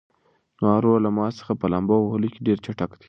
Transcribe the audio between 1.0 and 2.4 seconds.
له ما څخه په لامبو وهلو